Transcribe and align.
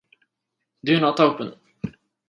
Do 0.83 0.99
not 0.99 1.19
open! 1.19 1.55